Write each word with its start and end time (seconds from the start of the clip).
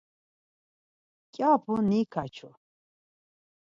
Mǩyapu 1.27 1.73
nikaçu. 1.89 2.49